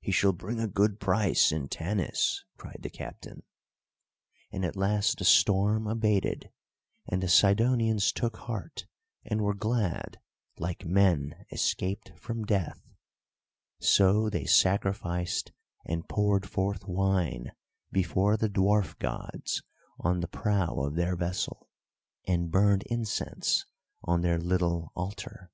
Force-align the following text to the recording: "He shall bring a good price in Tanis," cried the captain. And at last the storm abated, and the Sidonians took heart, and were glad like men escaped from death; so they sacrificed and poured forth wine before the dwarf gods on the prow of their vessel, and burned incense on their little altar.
"He 0.00 0.10
shall 0.10 0.32
bring 0.32 0.58
a 0.58 0.66
good 0.66 0.98
price 0.98 1.52
in 1.52 1.68
Tanis," 1.68 2.44
cried 2.56 2.80
the 2.82 2.90
captain. 2.90 3.44
And 4.50 4.64
at 4.64 4.74
last 4.74 5.18
the 5.18 5.24
storm 5.24 5.86
abated, 5.86 6.50
and 7.06 7.22
the 7.22 7.28
Sidonians 7.28 8.10
took 8.10 8.38
heart, 8.38 8.86
and 9.24 9.40
were 9.40 9.54
glad 9.54 10.18
like 10.58 10.84
men 10.84 11.46
escaped 11.52 12.10
from 12.18 12.44
death; 12.44 12.82
so 13.78 14.28
they 14.28 14.46
sacrificed 14.46 15.52
and 15.86 16.08
poured 16.08 16.48
forth 16.50 16.88
wine 16.88 17.52
before 17.92 18.36
the 18.36 18.50
dwarf 18.50 18.98
gods 18.98 19.62
on 19.96 20.18
the 20.22 20.26
prow 20.26 20.74
of 20.80 20.96
their 20.96 21.14
vessel, 21.14 21.70
and 22.26 22.50
burned 22.50 22.82
incense 22.86 23.64
on 24.02 24.22
their 24.22 24.38
little 24.40 24.90
altar. 24.96 25.52